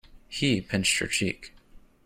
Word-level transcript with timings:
He 0.29 0.61
pinched 0.61 0.97
her 0.97 1.05
cheek. 1.05 1.53